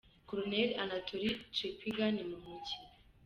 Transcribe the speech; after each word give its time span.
Koloneli 0.27 0.73
Anatoliy 0.83 1.33
Chepiga 1.55 2.05
ni 2.11 2.23
muntu 2.29 2.53
ki?. 2.65 2.75